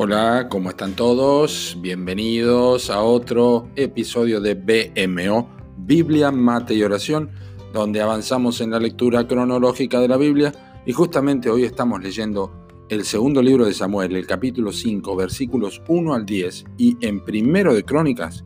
[0.00, 1.76] Hola, ¿cómo están todos?
[1.80, 7.30] Bienvenidos a otro episodio de BMO, Biblia, Mate y Oración,
[7.72, 10.52] donde avanzamos en la lectura cronológica de la Biblia
[10.86, 16.14] y justamente hoy estamos leyendo el segundo libro de Samuel, el capítulo 5, versículos 1
[16.14, 18.44] al 10 y en primero de Crónicas,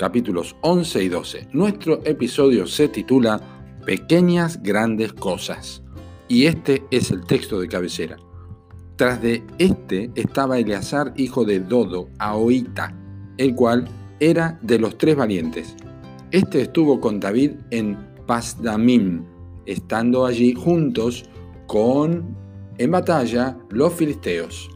[0.00, 1.48] capítulos 11 y 12.
[1.52, 3.40] Nuestro episodio se titula
[3.86, 5.80] Pequeñas grandes cosas
[6.26, 8.16] y este es el texto de cabecera.
[8.98, 12.92] Tras de este estaba Eleazar, hijo de Dodo, Ahoita,
[13.36, 15.76] el cual era de los tres valientes.
[16.32, 19.24] Este estuvo con David en Pasdamim,
[19.66, 21.30] estando allí juntos
[21.68, 22.36] con,
[22.76, 24.68] en batalla, los filisteos.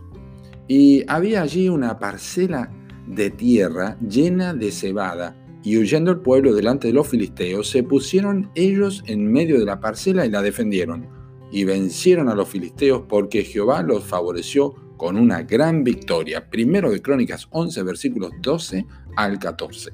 [0.68, 2.70] Y había allí una parcela
[3.08, 8.52] de tierra llena de cebada, y huyendo el pueblo delante de los filisteos, se pusieron
[8.54, 11.21] ellos en medio de la parcela y la defendieron
[11.52, 16.48] y vencieron a los filisteos porque Jehová los favoreció con una gran victoria.
[16.48, 19.90] Primero de Crónicas 11 versículos 12 al 14.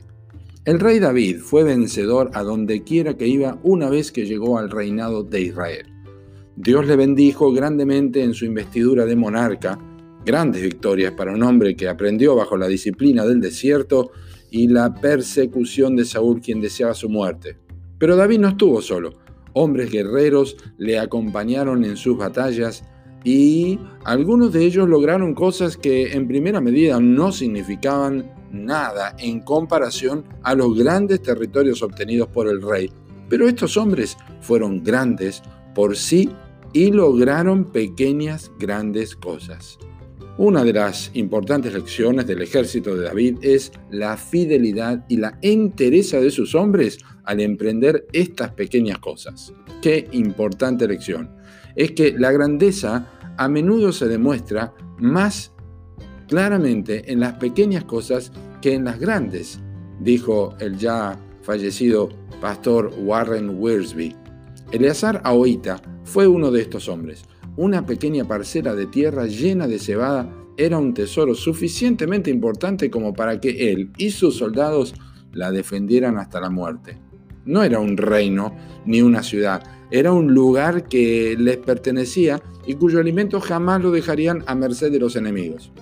[0.65, 4.71] El rey David fue vencedor a donde quiera que iba una vez que llegó al
[4.71, 5.87] reinado de Israel.
[6.57, 9.79] Dios le bendijo grandemente en su investidura de monarca,
[10.25, 14.11] grandes victorias para un hombre que aprendió bajo la disciplina del desierto
[14.51, 17.57] y la persecución de Saúl quien deseaba su muerte.
[17.99, 19.28] Pero David no estuvo solo
[19.59, 22.85] hombres guerreros le acompañaron en sus batallas
[23.25, 30.25] y algunos de ellos lograron cosas que en primera medida no significaban nada en comparación
[30.43, 32.91] a los grandes territorios obtenidos por el rey.
[33.29, 35.43] Pero estos hombres fueron grandes
[35.75, 36.31] por sí
[36.73, 39.79] y lograron pequeñas grandes cosas.
[40.39, 46.21] Una de las importantes lecciones del ejército de David es la fidelidad y la entereza
[46.21, 49.53] de sus hombres al emprender estas pequeñas cosas.
[49.81, 51.31] Qué importante lección.
[51.77, 55.53] Es que la grandeza a menudo se demuestra más
[56.27, 59.61] claramente en las pequeñas cosas que en las grandes,
[60.01, 62.09] dijo el ya fallecido
[62.41, 64.17] pastor Warren Wiersbe.
[64.73, 67.25] Eleazar Aoita fue uno de estos hombres
[67.59, 73.41] una pequeña parcela de tierra llena de cebada era un tesoro suficientemente importante como para
[73.41, 74.95] que él y sus soldados
[75.33, 76.99] la defendieran hasta la muerte.
[77.49, 78.55] No era un reino
[78.85, 84.45] ni una ciudad, era un lugar que les pertenecía y cuyo alimento jamás lo dejarían
[84.47, 85.73] a merced de los enemigos.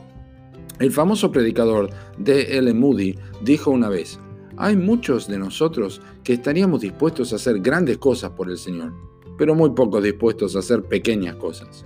[0.79, 2.57] El famoso predicador D.
[2.57, 2.73] L.
[2.73, 4.21] Moody dijo una vez,
[4.57, 8.93] hay muchos de nosotros que estaríamos dispuestos a hacer grandes cosas por el Señor,
[9.37, 11.85] pero muy pocos dispuestos a hacer pequeñas cosas.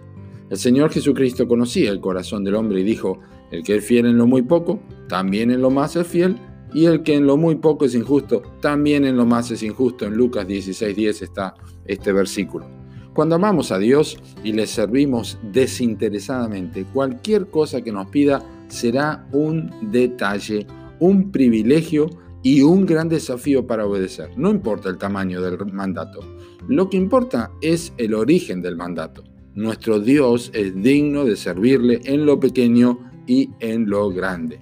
[0.50, 3.18] El Señor Jesucristo conocía el corazón del hombre y dijo,
[3.50, 6.36] el que es fiel en lo muy poco, también en lo más es fiel,
[6.72, 10.06] y el que en lo muy poco es injusto, también en lo más es injusto.
[10.06, 11.54] En Lucas 16:10 está
[11.84, 12.66] este versículo.
[13.12, 19.70] Cuando amamos a Dios y le servimos desinteresadamente, cualquier cosa que nos pida será un
[19.90, 20.66] detalle,
[21.00, 22.08] un privilegio
[22.42, 24.30] y un gran desafío para obedecer.
[24.36, 26.20] No importa el tamaño del mandato.
[26.68, 29.24] Lo que importa es el origen del mandato.
[29.54, 34.60] Nuestro Dios es digno de servirle en lo pequeño y en lo grande.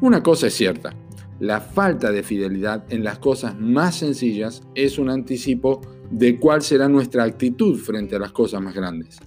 [0.00, 0.94] Una cosa es cierta,
[1.40, 5.80] la falta de fidelidad en las cosas más sencillas es un anticipo
[6.10, 9.18] de cuál será nuestra actitud frente a las cosas más grandes.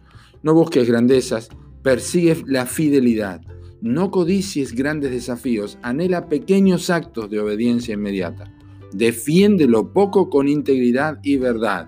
[0.44, 1.50] No busques grandezas,
[1.82, 3.42] persigue la fidelidad
[3.82, 8.52] no codicies grandes desafíos, anhela pequeños actos de obediencia inmediata.
[8.92, 11.88] Defiende lo poco con integridad y verdad.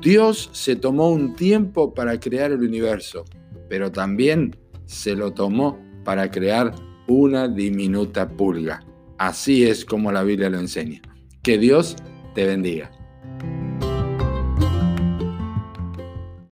[0.00, 3.24] Dios se tomó un tiempo para crear el universo,
[3.68, 4.56] pero también
[4.86, 6.74] se lo tomó para crear
[7.06, 8.80] una diminuta pulga.
[9.20, 11.02] Así es como la Biblia lo enseña.
[11.42, 11.94] Que Dios
[12.34, 12.90] te bendiga.